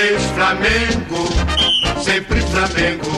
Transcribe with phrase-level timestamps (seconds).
[0.00, 3.10] vez Flamengo, sempre Flamengo.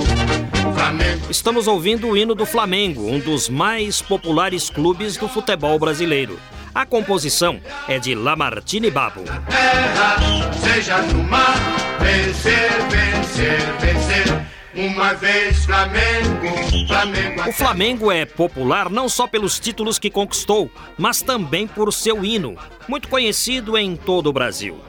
[0.75, 1.31] Flamengo.
[1.31, 6.41] Estamos ouvindo o hino do Flamengo, um dos mais populares clubes do futebol brasileiro.
[6.75, 9.23] A composição é de Lamartine Babo.
[9.49, 10.17] Terra,
[10.55, 11.57] seja no mar,
[12.01, 14.43] vencer, vencer, vencer.
[14.75, 17.49] Uma vez Flamengo, Flamengo.
[17.49, 22.57] O Flamengo é popular não só pelos títulos que conquistou, mas também por seu hino,
[22.89, 24.81] muito conhecido em todo o Brasil.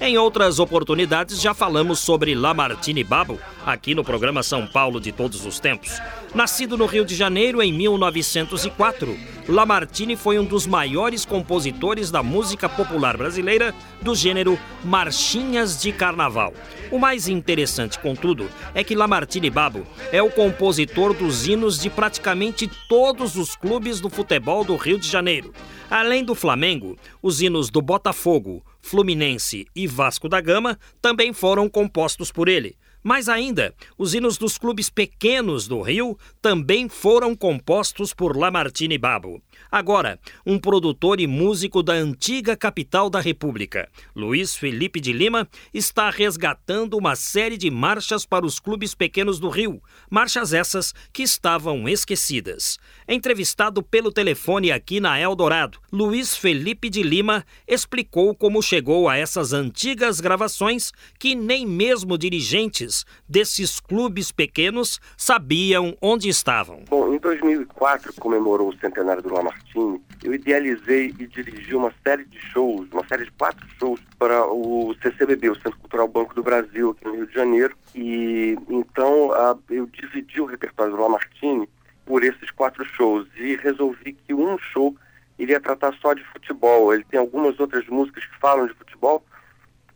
[0.00, 5.44] Em outras oportunidades já falamos sobre Lamartine Babo, aqui no programa São Paulo de todos
[5.44, 6.00] os tempos.
[6.32, 12.68] Nascido no Rio de Janeiro em 1904, Lamartine foi um dos maiores compositores da música
[12.68, 16.54] popular brasileira do gênero marchinhas de carnaval.
[16.92, 22.70] O mais interessante, contudo, é que Lamartine Babo é o compositor dos hinos de praticamente
[22.88, 25.52] todos os clubes do futebol do Rio de Janeiro.
[25.90, 32.30] Além do Flamengo, os hinos do Botafogo, Fluminense e Vasco da Gama também foram compostos
[32.30, 32.76] por ele.
[33.02, 39.40] Mais ainda, os hinos dos clubes pequenos do Rio também foram compostos por Lamartine Babo.
[39.70, 46.08] Agora, um produtor e músico da antiga capital da República, Luiz Felipe de Lima, está
[46.08, 51.86] resgatando uma série de marchas para os clubes pequenos do Rio, marchas essas que estavam
[51.86, 52.78] esquecidas.
[53.06, 59.52] Entrevistado pelo telefone aqui na Eldorado, Luiz Felipe de Lima explicou como chegou a essas
[59.52, 66.84] antigas gravações que nem mesmo dirigentes desses clubes pequenos sabiam onde estavam.
[66.88, 72.24] Bom, em 2004 comemorou o centenário do Lamartine Martini, eu idealizei e dirigi uma série
[72.24, 76.42] de shows, uma série de quatro shows para o CCBB, o Centro Cultural Banco do
[76.42, 77.76] Brasil, aqui no Rio de Janeiro.
[77.94, 81.68] E então a, eu dividi o repertório do Lamartine
[82.04, 84.94] por esses quatro shows e resolvi que um show
[85.38, 86.92] iria tratar só de futebol.
[86.92, 89.24] Ele tem algumas outras músicas que falam de futebol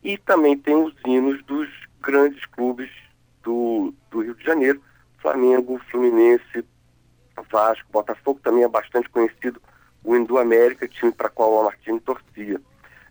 [0.03, 1.69] e também tem os hinos dos
[2.01, 2.91] grandes clubes
[3.43, 4.83] do, do Rio de Janeiro,
[5.19, 6.65] Flamengo, Fluminense,
[7.53, 9.61] Vasco, Botafogo também é bastante conhecido,
[10.03, 12.61] o Hindu América, time para qual o Lamartine torcia.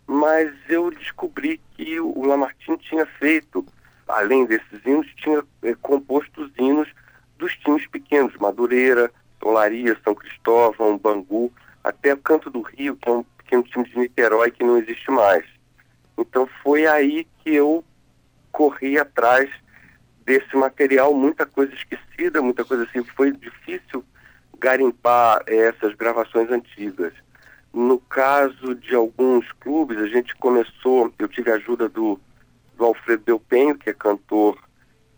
[0.06, 3.64] Mas eu descobri que o Lamartine tinha feito,
[4.08, 6.88] além desses hinos, tinha é, composto os hinos
[7.38, 13.22] dos times pequenos, Madureira, Tolaria, São Cristóvão, Bangu, até Canto do Rio, que é um
[13.38, 15.44] pequeno time de Niterói que não existe mais.
[16.18, 17.84] Então foi aí que eu
[18.50, 19.48] corri atrás
[20.24, 24.04] desse material, muita coisa esquecida, muita coisa assim, foi difícil
[24.62, 27.12] garimpar essas gravações antigas.
[27.74, 32.20] No caso de alguns clubes, a gente começou, eu tive a ajuda do,
[32.76, 34.56] do Alfredo Belpenho, que é cantor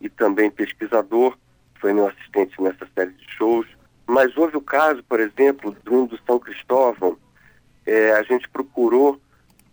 [0.01, 1.37] e também pesquisador,
[1.79, 3.67] foi meu assistente nessa série de shows.
[4.07, 7.19] Mas houve o caso, por exemplo, do do São Cristóvão,
[7.85, 9.21] é, a gente procurou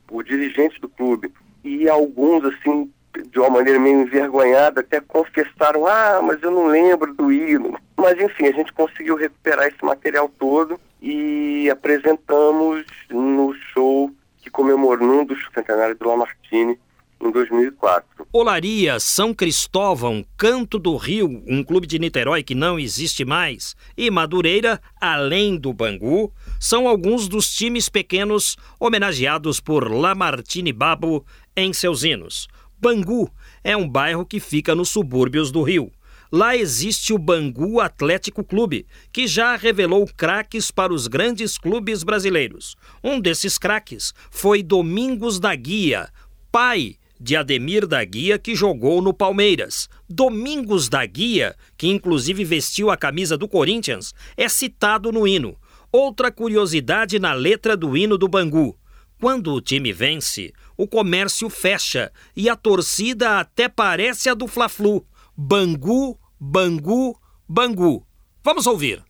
[0.09, 1.31] o dirigente do clube
[1.63, 2.91] e alguns, assim,
[3.31, 7.77] de uma maneira meio envergonhada, até confessaram, ah, mas eu não lembro do hino.
[7.97, 14.11] Mas enfim, a gente conseguiu recuperar esse material todo e apresentamos no show
[14.41, 16.77] que comemorou um dos centenários do Lamartine
[17.21, 18.27] em 2004.
[18.33, 24.09] Olaria, São Cristóvão, Canto do Rio, um clube de Niterói que não existe mais, e
[24.09, 32.03] Madureira, além do Bangu, são alguns dos times pequenos homenageados por Lamartine Babo em seus
[32.03, 32.47] hinos.
[32.81, 33.29] Bangu
[33.63, 35.91] é um bairro que fica nos subúrbios do Rio.
[36.31, 42.75] Lá existe o Bangu Atlético Clube, que já revelou craques para os grandes clubes brasileiros.
[43.03, 46.09] Um desses craques foi Domingos da Guia,
[46.51, 49.87] pai de Ademir da Guia, que jogou no Palmeiras.
[50.09, 55.55] Domingos da Guia, que inclusive vestiu a camisa do Corinthians, é citado no hino.
[55.91, 58.75] Outra curiosidade na letra do hino do Bangu.
[59.21, 65.05] Quando o time vence, o comércio fecha e a torcida até parece a do Fla-Flu.
[65.37, 67.15] Bangu, Bangu,
[67.47, 68.03] Bangu.
[68.43, 69.03] Vamos ouvir.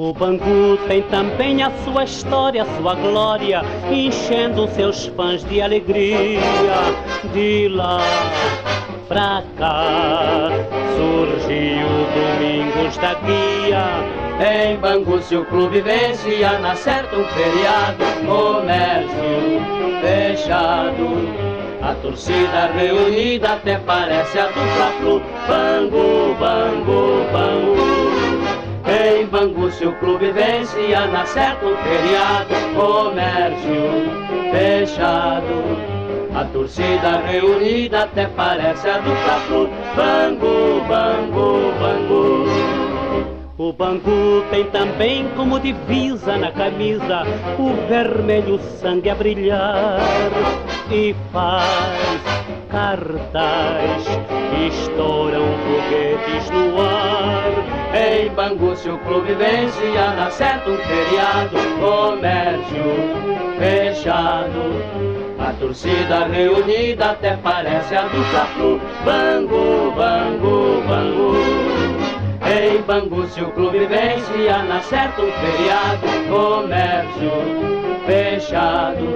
[0.00, 6.70] O Bangu tem também a sua história, a sua glória, enchendo seus fãs de alegria.
[7.34, 7.98] De lá
[9.08, 10.50] pra cá
[10.96, 13.86] surgiu Domingos da Guia.
[14.38, 19.60] Em Bangu se o clube vencia, na certa um feriado, comércio
[20.00, 21.58] fechado.
[21.82, 25.22] A torcida reunida até parece a dupla flu.
[25.48, 27.77] Bangu, Bangu, Bangu.
[28.88, 34.18] Em Bangu se o clube vencia, na certo um feriado, comércio
[34.50, 35.98] fechado.
[36.34, 39.68] A torcida reunida até parece a do Fla-Flu.
[39.94, 42.88] Bangu, Bangu, Bangu.
[43.58, 47.24] O Bangu tem também como divisa na camisa
[47.58, 49.98] o vermelho sangue a brilhar
[50.90, 52.22] e faz
[52.70, 54.06] cartaz,
[54.68, 57.67] estouram foguetes no ar.
[57.98, 62.84] Em Bangu se o clube vence, dá certo um feriado, comércio
[63.58, 65.18] fechado.
[65.40, 68.80] A torcida reunida até parece a do Fla-Flu.
[69.04, 71.34] Bangu, Bangu, Bangu.
[72.46, 77.32] Em Bangu se o clube vence, na certo um feriado, comércio
[78.06, 79.08] fechado.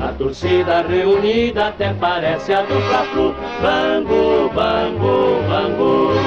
[0.00, 3.34] A torcida reunida até parece a do Fla-Flu.
[3.62, 6.19] Bangu, Bangu, Bangu.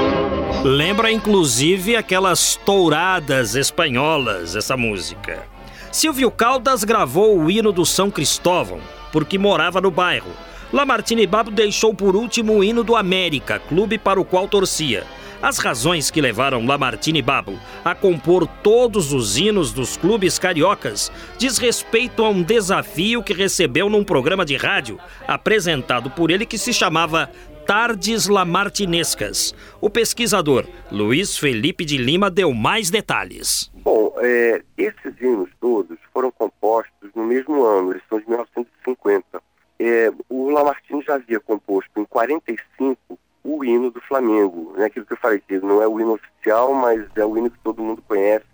[0.64, 5.46] Lembra inclusive aquelas touradas espanholas, essa música.
[5.92, 8.80] Silvio Caldas gravou o hino do São Cristóvão,
[9.12, 10.30] porque morava no bairro.
[10.72, 15.04] Lamartine Babo deixou por último o hino do América, clube para o qual torcia.
[15.42, 21.58] As razões que levaram Lamartine Babo a compor todos os hinos dos clubes cariocas diz
[21.58, 26.72] respeito a um desafio que recebeu num programa de rádio apresentado por ele que se
[26.72, 27.28] chamava
[27.66, 29.54] Tardes Lamartinescas.
[29.80, 33.70] O pesquisador Luiz Felipe de Lima deu mais detalhes.
[33.72, 39.42] Bom, é, esses hinos todos foram compostos no mesmo ano, eles são de 1950.
[39.78, 44.86] É, o Lamartine já havia composto em 45 o hino do Flamengo, né?
[44.86, 47.58] aquilo que eu falei, que não é o hino oficial, mas é o hino que
[47.60, 48.46] todo mundo conhece,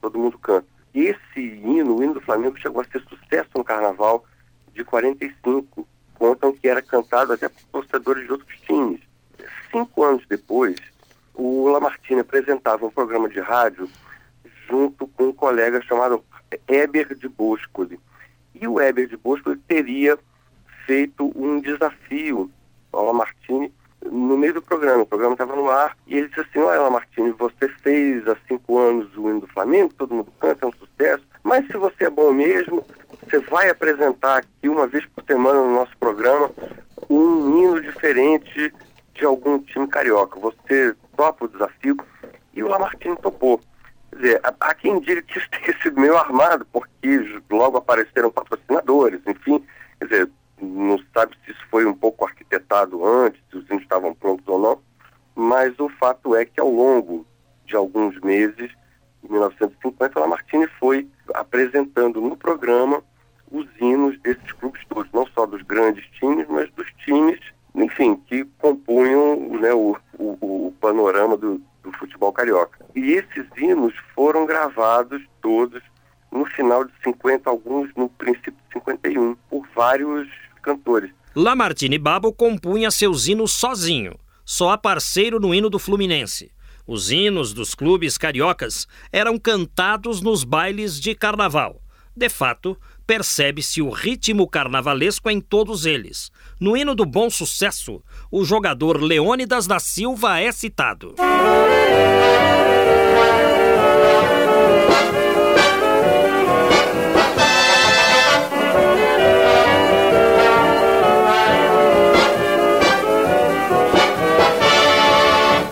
[0.00, 0.66] todo mundo canta.
[0.94, 4.24] Esse hino, o hino do Flamengo, chegou a ser sucesso no Carnaval
[4.72, 5.86] de 45.
[6.22, 9.00] Contam que era cantado até por torcedores de outros times.
[9.72, 10.76] Cinco anos depois,
[11.34, 13.90] o Lamartine apresentava um programa de rádio
[14.68, 16.22] junto com um colega chamado
[16.68, 17.98] Eber de Boscoli.
[18.54, 20.16] E o Eber de Boscoli teria
[20.86, 22.48] feito um desafio
[22.92, 23.74] ao Lamartine
[24.08, 25.02] no meio do programa.
[25.02, 28.78] O programa estava no ar e ele disse assim: Olha, Martini, você fez há cinco
[28.78, 32.10] anos o hino do Flamengo, todo mundo canta, é um sucesso, mas se você é
[32.10, 32.84] bom mesmo,
[33.32, 36.50] você vai apresentar aqui uma vez por semana no nosso programa
[37.08, 38.72] um hino diferente
[39.14, 40.40] de algum time carioca.
[40.40, 41.96] Você topa o desafio?
[42.52, 43.60] E o Lamartine topou.
[44.10, 49.20] Quer dizer, há quem diga que isso tenha sido meio armado, porque logo apareceram patrocinadores,
[49.26, 49.64] enfim.
[49.98, 54.14] Quer dizer, não sabe se isso foi um pouco arquitetado antes, se os índios estavam
[54.14, 54.78] prontos ou não,
[55.34, 57.26] mas o fato é que ao longo
[57.64, 58.70] de alguns meses,
[59.24, 63.02] em 1950, Lamartine foi apresentando no programa
[63.50, 67.40] os hinos desses clubes todos, não só dos grandes times, mas dos times,
[67.74, 72.84] enfim, que compunham né, o, o, o panorama do, do futebol carioca.
[72.94, 75.80] E esses hinos foram gravados todos
[76.30, 80.28] no final de 50, alguns no princípio de 51, por vários
[80.62, 81.10] cantores.
[81.34, 86.50] Lamartine Babo compunha seus hinos sozinho, só a parceiro no hino do Fluminense.
[86.86, 91.80] Os hinos dos clubes cariocas eram cantados nos bailes de carnaval.
[92.14, 92.76] De fato,
[93.06, 96.30] percebe-se o ritmo carnavalesco em todos eles.
[96.60, 101.14] No hino do bom sucesso, o jogador Leônidas da Silva é citado.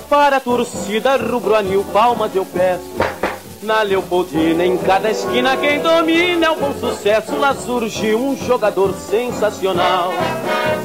[0.08, 2.89] Para a torcida rubro-anil, palmas eu peço.
[3.62, 7.36] Na Leopoldina, em cada esquina, quem domina é o bom sucesso.
[7.36, 10.12] Lá surgiu um jogador sensacional.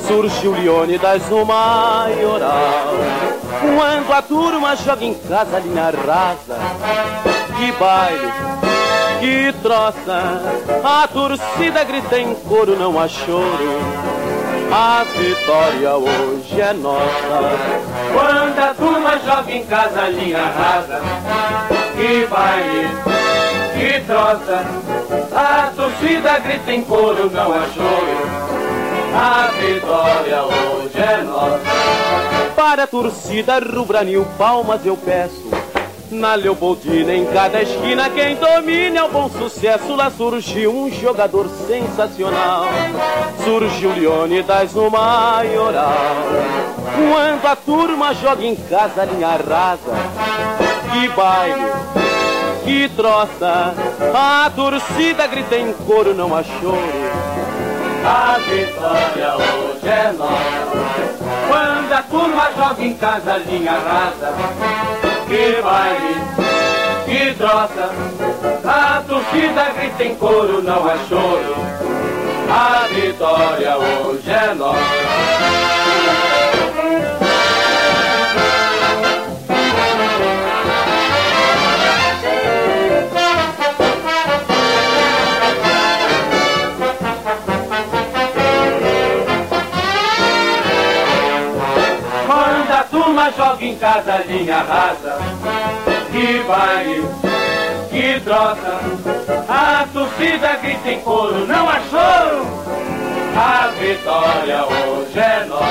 [0.05, 2.93] Surgiu Leônidas no maioral.
[3.61, 6.57] Quando a turma joga em casa, linha rasa.
[7.55, 8.33] Que baile,
[9.21, 10.41] que troça.
[10.83, 13.79] A torcida grita em coro, não há choro.
[14.69, 17.57] A vitória hoje é nossa.
[18.11, 21.01] Quando a turma joga em casa, linha rasa,
[22.05, 22.87] que baile,
[23.73, 24.63] que troça.
[25.35, 28.45] A torcida grita em coro, não é choro.
[29.15, 31.59] A vitória hoje é nossa.
[32.55, 35.49] Para a torcida rubra-nil, palmas eu peço.
[36.11, 39.95] Na Leopoldina, em cada esquina, quem domina é o bom sucesso.
[39.95, 42.65] Lá surgiu um jogador sensacional.
[43.43, 45.95] Surgiu Leônidas no maioral.
[46.95, 50.45] Quando a turma joga em casa, linha rasa.
[50.91, 51.65] Que baile,
[52.65, 53.73] que troça.
[54.13, 56.79] A torcida grita em coro, não há choro.
[58.03, 60.85] A vitória hoje é nossa.
[61.47, 64.33] Quando a turma joga em casa, linha rasa
[65.27, 66.15] que baile,
[67.05, 67.89] que troça.
[68.63, 71.55] A torcida grita em coro, não é choro.
[72.49, 75.74] A vitória hoje é nossa.
[93.85, 95.19] Casa linha rasa.
[96.11, 97.03] Que baile,
[97.91, 98.79] que troça,
[99.47, 102.47] a torcida grita em coro, não há choro.
[103.37, 105.65] A vitória hoje é nossa.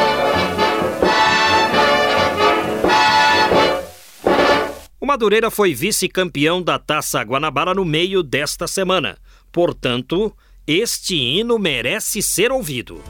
[5.01, 9.19] O Madureira foi vice-campeão da Taça Guanabara no meio desta semana.
[9.51, 10.33] Portanto,
[10.67, 13.03] este hino merece ser ouvido.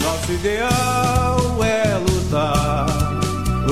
[0.00, 2.89] Nosso ideal é lutar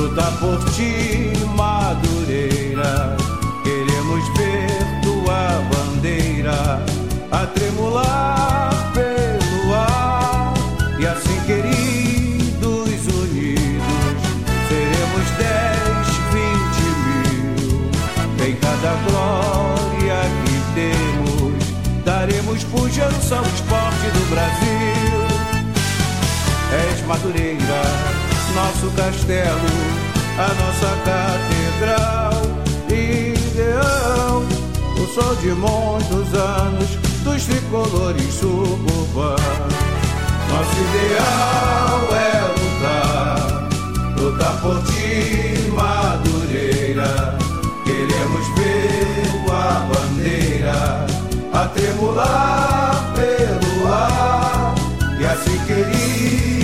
[0.09, 3.17] lutar por ti, Madureira.
[3.62, 6.85] Queremos ver tua bandeira
[7.31, 10.55] a tremular pelo ar.
[10.99, 14.19] E assim, queridos, unidos,
[14.69, 18.47] seremos dez, vinte mil.
[18.47, 25.19] Em cada glória que temos, daremos pujança ao esporte do Brasil.
[26.71, 28.08] És Madureira
[28.59, 29.71] nosso castelo,
[30.37, 32.43] a nossa catedral,
[32.91, 34.43] ideal,
[34.97, 36.88] o sol de muitos anos
[37.23, 39.38] dos tricolores suburbanos.
[40.49, 43.69] Nosso ideal é lutar,
[44.19, 47.38] lutar por ti, Madureira.
[47.85, 49.19] Queremos ver
[49.50, 51.07] a bandeira
[51.53, 54.75] a tremular pelo ar
[55.19, 56.58] e assim queridos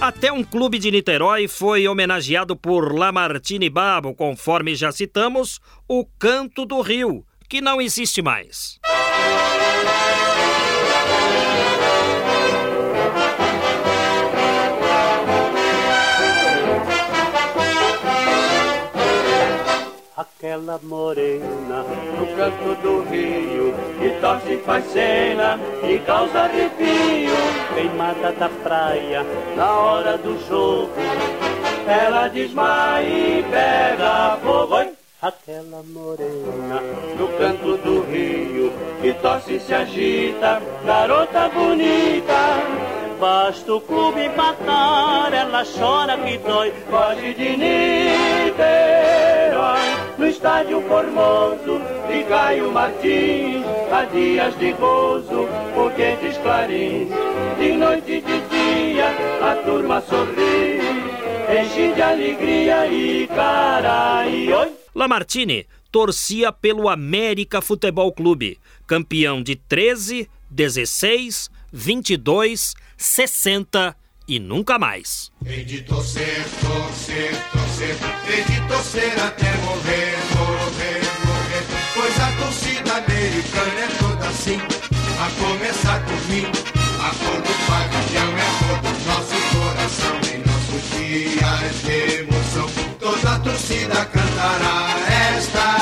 [0.00, 6.64] Até um clube de Niterói foi homenageado por Lamartine Babo, conforme já citamos, o Canto
[6.64, 8.80] do Rio, que não existe mais.
[20.40, 21.84] Aquela morena
[22.18, 27.36] no canto do rio que torce faz cena e causa arrepio.
[27.74, 29.22] Queimada da praia
[29.54, 30.90] na hora do jogo
[31.86, 34.76] ela desmaia e pega fogo.
[35.20, 36.80] Aquela morena
[37.18, 42.56] no canto do rio que torce e se agita garota bonita.
[43.20, 48.70] Basta o clube matar, ela chora que dói, foge de Niterói
[50.20, 57.08] no estádio formoso de Caio Martins, há dias de gozo, foguetes clarins,
[57.58, 59.08] de noite e de dia
[59.40, 60.78] a turma sorri,
[61.48, 64.70] enche de alegria e cara e oi.
[64.94, 73.96] Lamartine torcia pelo América Futebol Clube, campeão de 13, 16, 22, 60
[74.30, 75.32] e nunca mais.
[75.44, 77.96] Hei de torcer, torcer, torcer,
[78.28, 84.60] hei de torcer até morrer, morrer, morrer, pois a torcida americana é toda assim,
[85.18, 90.38] a começar por mim, a cor do pavilhão é a cor do nosso coração, em
[90.46, 92.70] nossos dias de emoção,
[93.00, 94.94] toda a torcida cantará
[95.34, 95.79] esta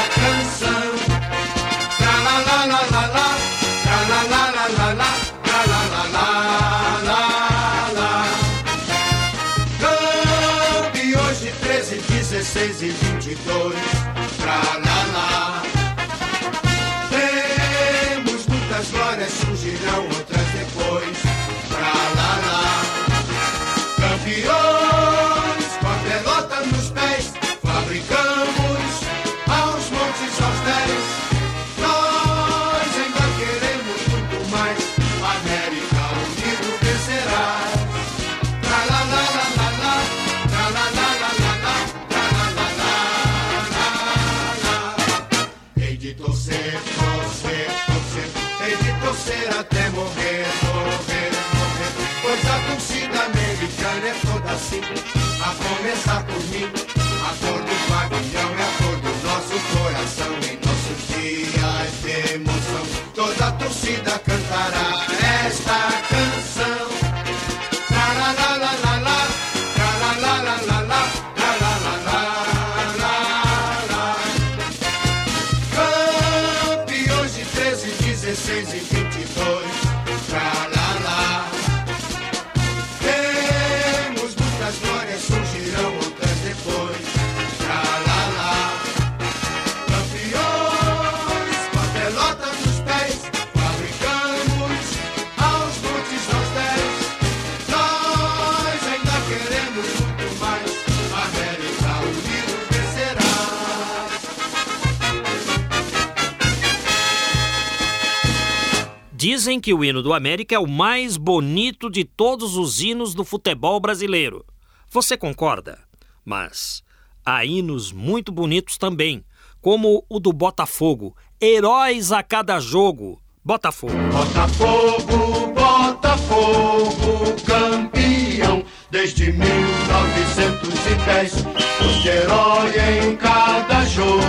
[109.20, 113.24] Dizem que o hino do América é o mais bonito de todos os hinos do
[113.24, 114.46] futebol brasileiro.
[114.88, 115.80] Você concorda?
[116.24, 116.84] Mas
[117.26, 119.24] há hinos muito bonitos também,
[119.60, 123.20] como o do Botafogo, Heróis a cada jogo.
[123.44, 123.92] Botafogo.
[124.12, 131.44] Botafogo, Botafogo, campeão desde 1910.
[131.76, 132.70] Foste herói
[133.02, 134.22] em cada jogo,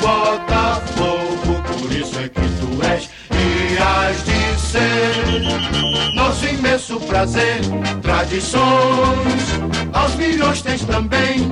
[0.00, 0.55] Botafogo,
[8.02, 8.62] tradições,
[9.92, 11.48] aos milhões tens também.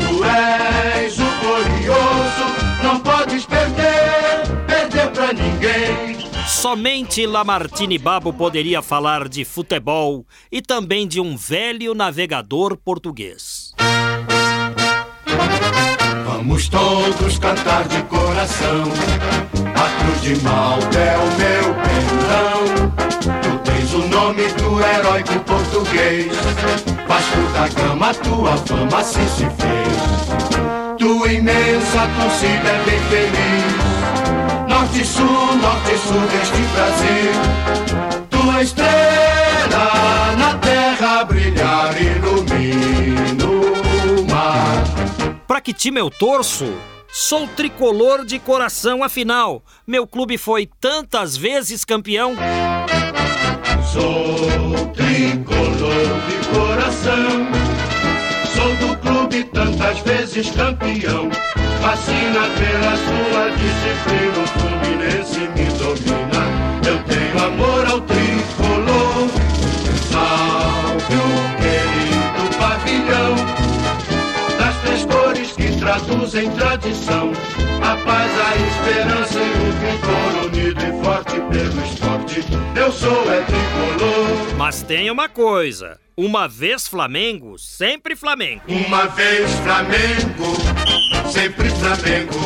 [0.00, 6.28] Tu és o glorioso, não podes perder, perder pra ninguém.
[6.46, 13.74] Somente Lamartine Babo poderia falar de futebol e também de um velho navegador português.
[16.24, 18.84] Vamos todos cantar de coração.
[19.74, 22.67] A cruz de Malta é o meu perdão.
[24.94, 26.32] Heróico português.
[27.06, 30.98] Vasco da Gama, tua fama assim se fez.
[30.98, 34.68] Tua imensa torcida é bem feliz.
[34.68, 37.32] Norte sul, norte sul deste Brasil.
[38.30, 44.84] Tua estrela na terra brilhar ilumina o mar.
[45.46, 46.66] Pra que time eu torço?
[47.10, 52.36] Sou tricolor de coração, afinal, meu clube foi tantas vezes campeão.
[53.92, 57.48] Sou tricolor de coração.
[58.54, 61.30] Sou do clube tantas vezes campeão.
[61.80, 66.42] Fascina pela sua disciplina, o Fluminense me domina.
[66.86, 69.30] Eu tenho amor ao tricolor.
[70.10, 73.34] Salve o querido pavilhão
[74.58, 77.32] das três cores que traduzem tradição.
[77.80, 79.57] A paz, a esperança e
[84.78, 88.62] Mas tem uma coisa: uma vez Flamengo, sempre Flamengo.
[88.68, 92.38] Uma vez Flamengo, sempre Flamengo.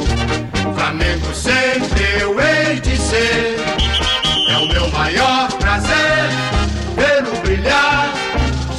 [0.75, 3.57] Flamengo sempre eu hei de ser.
[4.49, 6.31] É o meu maior prazer
[6.97, 8.11] vê-lo brilhar,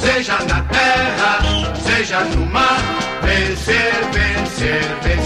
[0.00, 1.38] seja na terra,
[1.86, 2.80] seja no mar.
[3.22, 5.23] Vencer, vencer, vencer.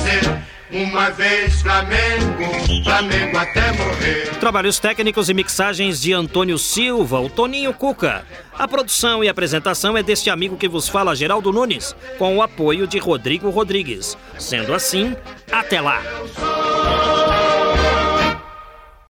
[0.99, 4.37] Uma vez Flamengo, Flamengo até morrer.
[4.41, 8.27] Trabalhos técnicos e mixagens de Antônio Silva, o Toninho Cuca.
[8.53, 12.85] A produção e apresentação é deste amigo que vos fala, Geraldo Nunes, com o apoio
[12.85, 14.19] de Rodrigo Rodrigues.
[14.41, 15.17] Sendo assim,
[15.53, 16.03] até lá!
[16.03, 17.38] Eu sou